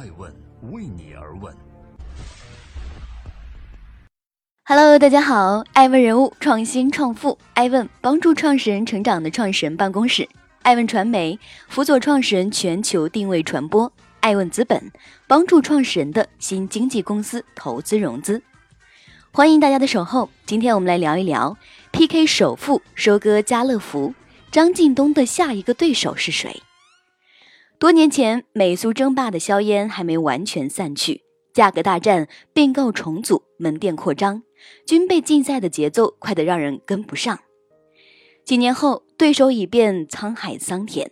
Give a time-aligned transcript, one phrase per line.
[0.00, 0.34] 爱问
[0.72, 1.54] 为你而问。
[4.64, 10.26] Hello，大家好，爱问人物创新创富，爱问帮助创始人成长的创始人办公室，
[10.62, 11.38] 爱问传媒
[11.68, 14.90] 辅佐创始人全球定位传播，爱问资本
[15.26, 18.42] 帮助创始人的新经纪公司投资融资。
[19.32, 21.58] 欢迎大家的守候，今天我们来聊一聊
[21.92, 24.14] PK 首富收割家乐福，
[24.50, 26.62] 张近东的下一个对手是谁？
[27.80, 31.22] 多年前，美苏争霸的硝烟还没完全散去，
[31.54, 34.42] 价格大战、并购重组、门店扩张，
[34.86, 37.40] 军备竞赛的节奏快得让人跟不上。
[38.44, 41.10] 几年后，对手已变沧海桑田，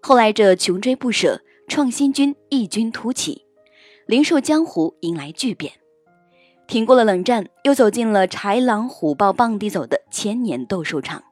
[0.00, 3.44] 后来者穷追不舍，创新军异军突起，
[4.06, 5.70] 零售江湖迎来巨变。
[6.66, 11.22] 挺过了冷战，又走进了豺狼虎豹傍地走的千年斗兽场，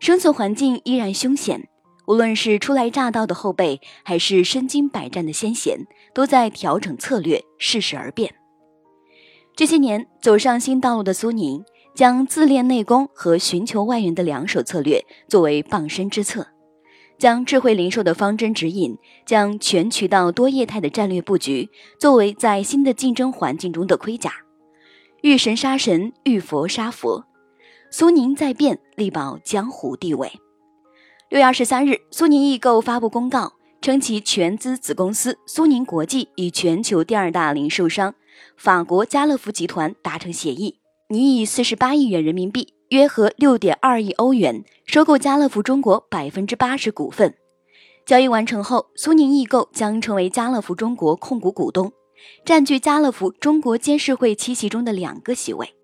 [0.00, 1.68] 生存环境依然凶险。
[2.06, 8.34] 无论是初来乍到的后辈，还是身经百战的先贤，都在调整策略，适时而变。
[9.56, 16.48] 这些年走上新道路的苏宁，将自练内功和寻求外援的两手策略作为傍身之策，
[17.16, 24.32] 将智慧零售的方针指引，将全渠道多业态的战略布局作为在新的竞争环境中的盔甲。
[25.22, 27.24] 遇神杀神，遇佛杀佛，
[27.90, 30.30] 苏宁在变，力保江湖地位。
[31.30, 38.14] 六月二十三日，苏宁易购发布公告，称其全资子公司苏宁国际与全球第二大零售商
[38.58, 47.34] 法国家乐福集团达成协议，拟以四十八亿元人民币（约合六点二亿欧元）收购家乐福中国百分之八十股份。
[48.04, 51.90] 交易完成后，苏宁易购将成为家乐福中国控股股东，
[52.44, 55.74] 占据家乐福中国监事会七席中的两个席位。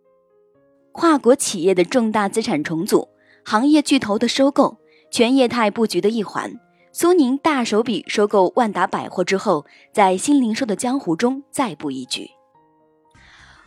[0.92, 3.08] 跨国企业的重大资产重组，
[3.42, 4.76] 行业巨头的收购。
[5.10, 6.60] 全业态布局的一环，
[6.92, 12.30] 苏宁大手笔收购万达百货之后，在新零售的江湖中再布一局。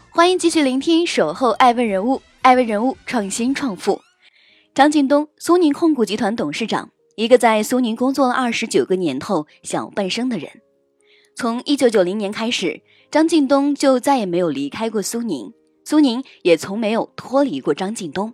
[0.09, 3.99] 欢迎继续聆听《守候爱问人物》，爱问人物创新创富。
[4.73, 10.49] 张近东，苏宁控股集团董事长，一个在苏宁工作了二十九个年头小半生的人。
[11.35, 12.81] 从一九九零年开始，
[13.11, 15.51] 张近东就再也没有离开过苏宁，
[15.83, 18.33] 苏宁也从没有脱离过张近东。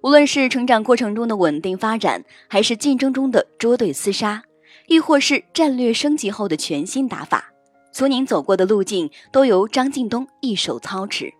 [0.00, 4.44] 无论是成长过程中的稳定发展，还是竞争中的捉对厮杀，
[4.86, 7.52] 亦或是战略升级后的全新打法，
[7.92, 11.34] 苏宁走过的路径都由张近东一手操持。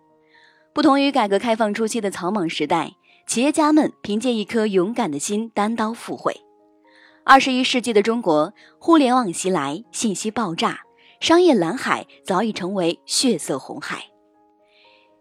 [0.72, 2.94] 不同于改革开放初期的草莽时代，
[3.28, 6.34] 企业家们凭借一颗勇敢的心单刀赴会。
[7.24, 10.80] 二十一世纪的中国，互联网袭来，信息爆炸，
[11.20, 14.06] 商业蓝海早已成为血色红海。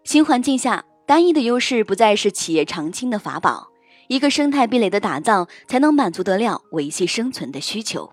[0.02, 0.84] 新环境下。
[1.08, 3.68] 单一的优势不再是企业长青的法宝，
[4.08, 8.12] 一个生态壁垒的打造才能满足得了维系生存的需求。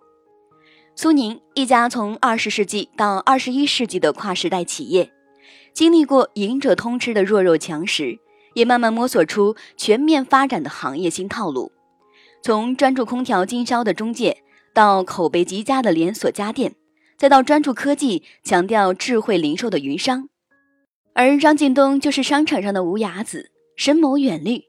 [0.96, 5.12] 苏宁一家从二十世纪到二十一世纪的跨时代企业，
[5.74, 8.18] 经历过赢者通吃的弱肉强食，
[8.54, 11.74] 也慢慢摸索出全面发展的行业新套路。
[12.42, 14.38] 从专注空调经销的中介，
[14.74, 16.74] 到口碑极佳的连锁家电，
[17.18, 20.30] 再到专注科技、强调智慧零售的云商。
[21.18, 24.66] 而张近东就是商场上的无崖子，深谋远虑，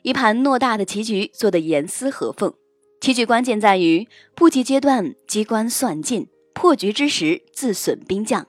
[0.00, 2.54] 一盘偌大的棋局做得严丝合缝。
[2.98, 8.46] 棋局关键在于布局阶段机关算尽，破局之时自损兵将。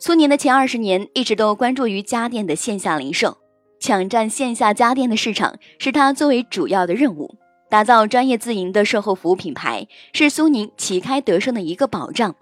[0.00, 3.38] 苏宁的前二十年一直都关注于家电的线下零售，
[3.78, 7.36] 抢占线下家电的市场是他作为主要的任务。
[7.68, 12.34] 打造专业自营的售后服务品牌是苏宁旗开得胜的一个保障。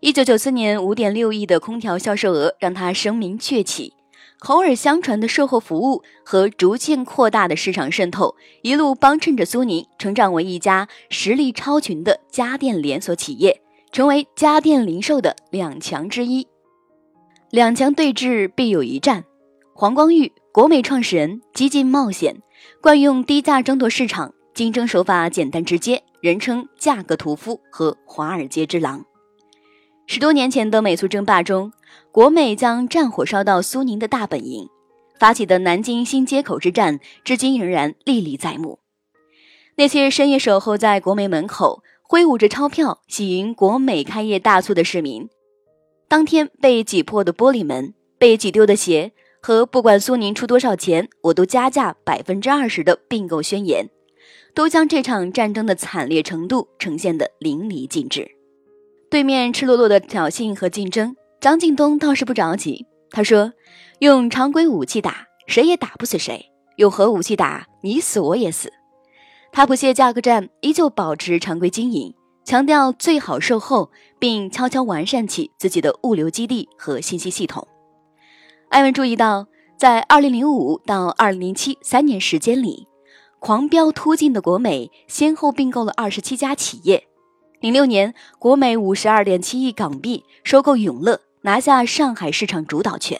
[0.00, 3.94] 一九九四年，五点六亿的空调销售额让他声名鹊起。
[4.38, 13.62] 口耳相传的售后服务和逐渐扩大的市场渗透，一路帮衬着苏宁成长为一家实力超群的家电连锁企业，
[13.92, 16.46] 成为家电零售的两强之一。
[17.50, 19.24] 两强对峙必有一战。
[19.72, 22.42] 黄光裕，国美创始人，激进冒险，
[22.82, 29.04] 惯用低价争夺市场，竞争手法简单直接，人称价格屠夫和华尔街之狼。
[30.06, 31.72] 十多年前的美苏争霸中，
[32.12, 34.68] 国美将战火烧到苏宁的大本营，
[35.18, 38.80] 发起的南京新街口之战，至今仍然历历在目。
[39.76, 45.28] 那些深夜守候在国美门口，挥舞着钞票喜迎国美开业大促的市民，
[46.06, 53.88] 当天被挤破的玻璃门、被挤丢的鞋和不管苏宁出多少钱，我都加价百分之二十的并购宣言，
[54.54, 58.30] 都将这场战争的惨烈程度呈现得淋漓尽致。
[59.14, 62.84] 对面赤裸裸的挑衅和竞争，张近东倒是不着急。
[63.12, 63.52] 他说
[64.00, 66.46] ：“用常规武器打，谁也打不死谁；
[66.78, 68.72] 用核武器打，你死我也死。”
[69.54, 72.12] 他不屑价格战，依旧保持常规经营，
[72.44, 77.68] 强调最好售后，并悄悄完善起自己的物流基地和信息系统。
[78.70, 79.46] 艾文注意到，
[79.78, 82.88] 在2005到2007三年时间里，
[83.38, 87.06] 狂飙突进的国美先后并购了27家企业。
[87.64, 93.18] 06年，国美52.7亿港币收购永乐，拿下上海市场主导权。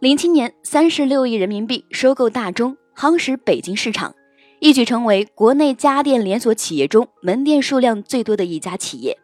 [0.00, 4.14] 零七年，三十六亿人民币收购大中，夯实北京市场，
[4.60, 9.18] 一举成为国内家电连锁企业中门店数量最多的一家企业。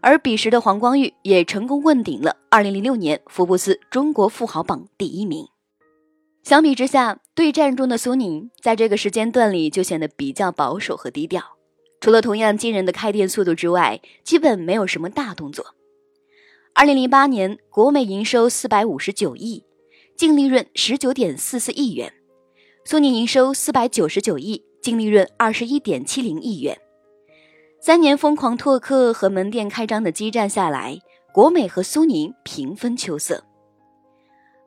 [0.00, 5.46] 而彼时的黄光裕也成功问鼎了二零零六年福布斯中国富豪榜第一名。
[6.42, 11.44] 相比之下，对战中的苏宁在这个时间段里就显得比较保守和低调，
[12.00, 15.74] 除了同样惊人的开店速度之外，基本没有什么大动作。
[16.74, 19.64] 二零零八年，国美营收四百五十九亿。
[20.16, 22.12] 净利润十九点四四亿元，
[22.84, 26.76] 苏宁营收四百九十九亿，净利润二十一点七零亿元。
[27.80, 30.98] 三年疯狂拓客和门店开张的激战下来，
[31.32, 33.44] 国美和苏宁平分秋色。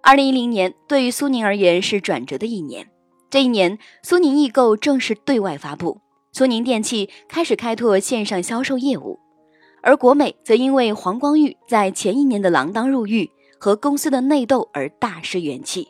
[0.01, 2.89] 二零一零年对于苏宁而言是转折的一年，
[3.29, 5.99] 这一年苏宁易购正式对外发布，
[6.31, 9.19] 苏宁电器开始开拓线上销售业务，
[9.81, 13.29] 而国美则因为黄光裕在前一年的锒铛入狱。
[13.63, 15.89] 和公司的内斗而大失元气。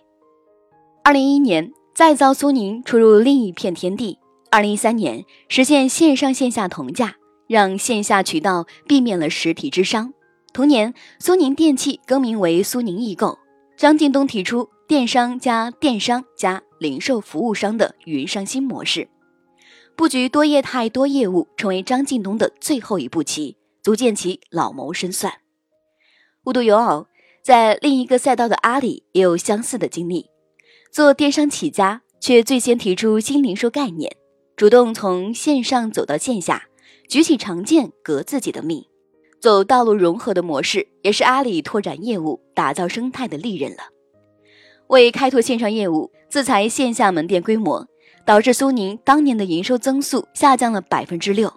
[1.06, 4.20] 二零一一年，再遭苏宁出入另一片天地。
[4.52, 7.16] 二零一三年，实现线上线下同价，
[7.48, 10.14] 让线下渠道避免了实体之伤。
[10.52, 13.40] 同年，苏宁电器更名为苏宁易购。
[13.78, 19.08] 张近东提出电商加电商加零售服务商的云上新模式，
[19.96, 25.34] 布局多业态多业务，成为张近东的最后一步棋，足见其老谋深算。
[26.44, 27.08] 无独有偶。
[27.44, 30.30] 在另一个赛道的阿里也有相似的经历，
[30.92, 34.16] 做电商起家，却最先提出新零售概念，
[34.56, 36.66] 主动从线上走到线下，
[37.10, 38.86] 举起长剑革自己的命，
[39.40, 43.86] 走道路融合的模式，也是阿里拓展业务、打造生态的利刃了。
[44.90, 47.88] 为开拓线上业务，自裁线下门店规模，
[48.26, 51.54] 导致苏宁当年的营收增速下降了百分之六，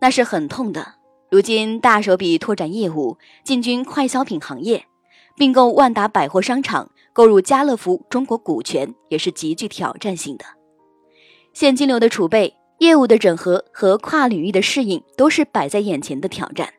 [0.00, 0.94] 那是很痛的。
[1.30, 4.84] 如今大手笔拓展业务，进军快消品行业。
[5.38, 10.46] 并购万达百货商场，购入家乐福中国股权，也是极具挑战性的。
[11.52, 16.70] 现金流的储备、业务的整合和跨领域的适应，都是摆在眼前的挑战。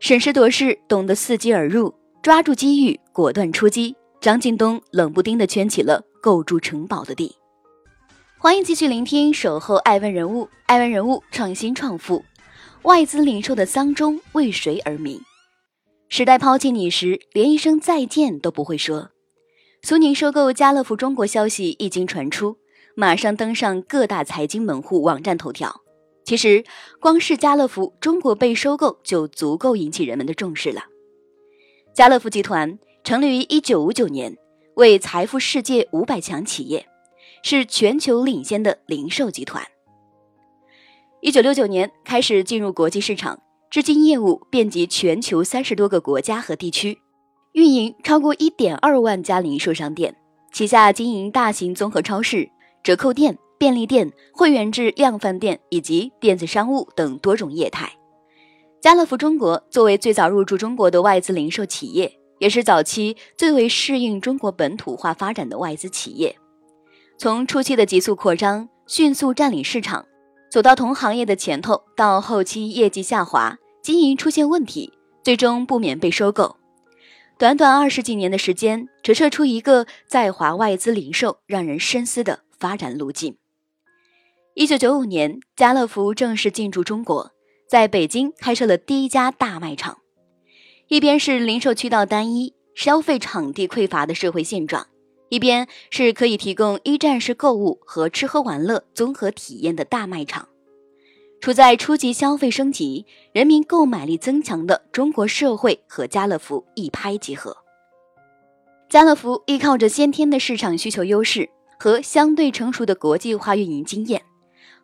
[0.00, 3.96] 审时度势，懂得伺机而入，抓住机遇，果断出击。
[4.20, 7.34] 张近东冷不丁地圈起了构筑城堡的地。
[8.42, 12.24] 欢迎继续聆听《守候爱问人物》，爱问人物创新创富，
[12.82, 15.20] 外资零售的丧钟为谁而鸣？
[16.08, 19.10] 时代抛弃你时，连一声再见都不会说。
[19.82, 22.56] 苏宁收购家乐福中国消息一经传出，
[22.96, 25.80] 马上登上各大财经门户网站头条。
[26.24, 26.64] 其实，
[26.98, 30.82] 光是家乐福中国被收购就足够引起人们的重视了。
[31.94, 34.36] 家乐福集团成立于一九五九年，
[34.74, 36.84] 为财富世界五百强企业，
[37.42, 39.62] 是全球领先的零售集团。
[41.20, 43.40] 一九六九年开始进入国际市场。
[43.70, 46.98] 至今业务遍及全球三十多个国家和地区，
[47.52, 50.14] 运营超过一点二万家零售商店，
[50.52, 52.50] 旗下经营大型综合超市、
[52.82, 57.90] 折扣店、便利店、会员制量贩店以及电子商务等多种业态。
[58.82, 66.36] 家乐福中国作为最早入驻中国的外资零售企业，也是早期最为适应中国本土化发展的外资企业，
[67.22, 70.04] 从初期的急速扩张、迅速占领市场，
[70.50, 73.56] 走到同行业的前头，到后期业绩下滑。
[73.80, 76.56] 经营出现问题，最终不免被收购。
[77.38, 83.36] 短短二十几年的时间，折射出一个在华外资零售让人深思的发展路径。
[84.54, 87.30] 一九九五年，家乐福正式进驻中国，
[87.68, 89.98] 在北京开设了第一家大卖场。
[90.88, 94.88] 一边是零售渠道单一、消费场地匮乏的社会现状，
[95.32, 100.46] 一边是可以提供一站式购物和吃喝玩乐综合体验的大卖场。
[101.40, 107.56] 处在初级消费升级、人民购买力增强的中国社会和家乐福一拍即合。
[108.90, 111.48] 家乐福依靠着先天的市场需求优势
[111.78, 114.20] 和相对成熟的国际化运营经验，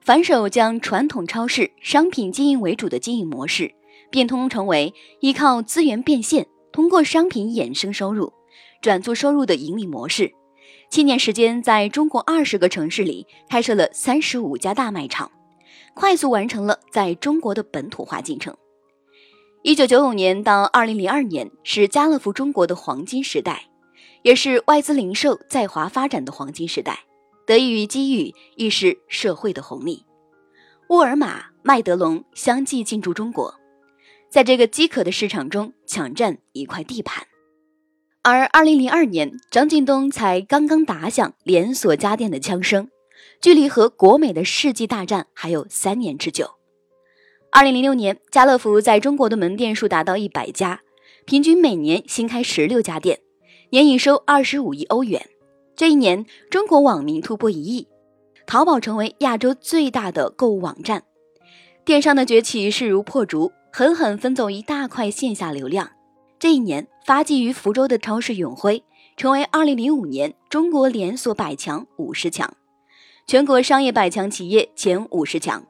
[0.00, 3.74] 反手将传统超市商品经营为主的经营模式
[4.10, 8.32] 变通成为依靠资源变现、通过商品衍生收入
[8.80, 10.32] 转做收入的盈利模式。
[10.90, 15.30] 七年时间，在中国二十个城市里开设了三十五家大卖场。
[15.94, 18.56] 快速完成了在中国的本土化进程。
[19.62, 23.68] 一九九五年到二零零二年是家乐福中国的黄金时代，
[24.22, 27.00] 也是外资零售在华发展的黄金时代。
[27.44, 30.04] 得益于机遇，亦是社会的红利。
[30.90, 33.52] 沃尔玛、麦德龙相继进驻中国，
[34.30, 37.26] 在这个饥渴的市场中抢占一块地盘。
[38.30, 42.90] 而2002年，张近东才刚刚打响连锁家电的枪声，
[43.40, 46.50] 距离和国美的世纪大战还有三年之久。
[47.52, 50.82] 2006年，家乐福在中国的门店数达到一百家，
[51.24, 53.20] 平均每年新开十六家店，
[53.70, 55.26] 年营收二十五亿欧元。
[55.74, 57.88] 这一年，中国网民突破一亿，
[58.46, 61.04] 淘宝成为亚洲最大的购物网站。
[61.86, 65.92] 电商的崛起势如破竹，狠狠分走一大块线下流量。
[66.38, 68.84] 这一年，发迹于福州的超市永辉
[69.16, 72.54] 成为2005年中国连锁百强五十强，
[73.26, 75.66] 全国商业百强企业前五十强。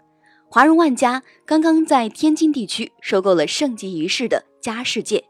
[0.51, 5.25] 华润万家刚刚在天津地区收购了盛极一时的家世界，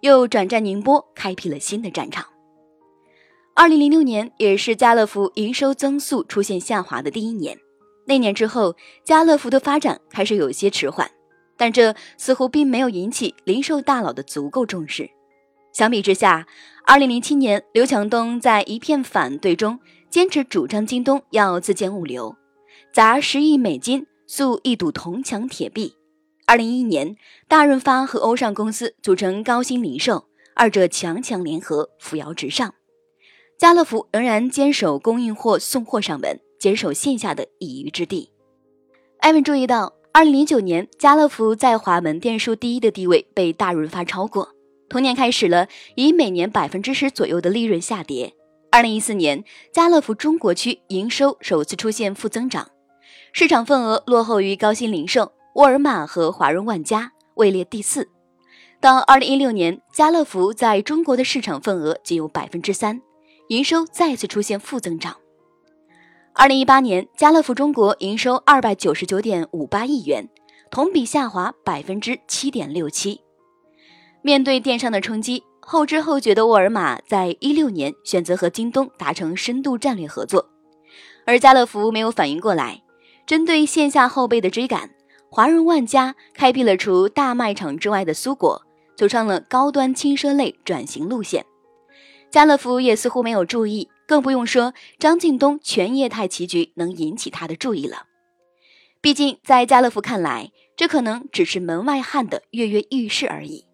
[0.00, 2.24] 又转战宁波，开辟了新的战场。
[3.56, 7.58] 二零零六年也是家乐福营收增速出现下滑的第一年。
[8.06, 11.10] 那年之后，家乐福的发展开始有些迟缓，
[11.58, 15.10] 但这似乎并没有引起零售大佬的足够重视。
[15.72, 16.46] 相比之下，
[16.86, 22.34] 二零零七年，刘强东在一片反对中坚持主张京东要自建物流，
[22.92, 25.94] 砸十亿美金塑一堵铜墙铁壁。
[26.46, 27.14] 二零一一年，
[27.46, 32.72] 大润发和欧尚公司组成高新零售，二者强强联合，扶摇直上。
[33.58, 38.30] 家乐福仍然坚守供应货、送货上门，坚守线下的一隅之地。
[39.18, 44.48] 艾文注意到，二零零九年家乐福在华门店数第一的地位被大润发超过，
[44.88, 48.34] 同年开始了以每年百分之十左右的利润下跌。
[48.70, 52.68] 二零一四年，家乐福中国区营收首次出现负增长，
[53.32, 58.08] 市场份额落后于高新零售、沃尔玛和华润万家，位列第四。
[58.80, 63.00] 到二零一六年，家乐福在中国的市场份额仅有百分之三。
[63.48, 65.16] 营收再次出现负增长。
[66.34, 70.28] 二零一八年，家乐福中国营收二百九十九点五八亿元，
[70.70, 73.20] 同比下滑百分之七点六七。
[74.22, 80.48] 面对电商的冲击，后知后觉的沃尔玛在一六年选择和京东达成深度战略合作，
[81.26, 82.82] 而家乐福没有反应过来。
[83.26, 84.90] 针对线下后辈的追赶，
[85.28, 88.62] 华润万家开辟了除大卖场之外的苏果，
[88.96, 91.44] 走上了高端轻奢类转型路线。
[92.30, 98.06] 家乐福也似乎没有注意，更不用说张近东全业态棋局能引起他的注意了。
[99.02, 103.66] 毕竟在家乐福看来，这可能只是门外汉的跃跃欲试而已。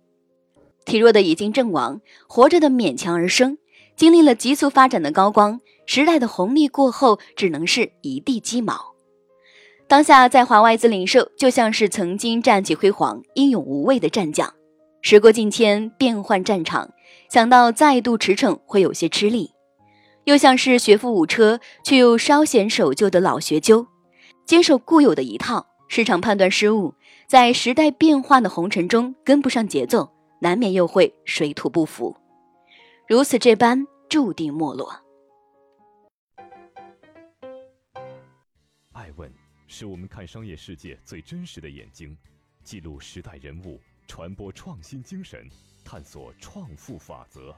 [0.85, 3.57] 体弱的已经阵亡，活着的勉强而生，
[3.97, 8.93] 经历了急速发展的高光时代的红利过后，只能是一地鸡毛。
[9.87, 14.53] 当下在华外资零售，就像是曾经战绩辉煌、英勇无畏的战将。
[15.01, 16.91] 时过境迁，变换战场，
[17.31, 19.51] 想到再度驰骋会有些吃力，
[20.25, 23.87] 又像是学富五车却又稍显守旧的老学究，
[24.47, 26.95] 坚守固有的一套，市场判断失误，
[27.27, 32.17] 在时代变化的红尘中跟不上节奏，难免又会水土不服，
[33.07, 35.01] 如此这般注定没落。
[38.93, 39.31] 爱问
[39.67, 42.17] 是我们看商业世界最真实的眼睛，
[42.63, 43.81] 记录时代人物。
[44.07, 45.49] 传播创新精神，
[45.83, 47.57] 探索创富法则。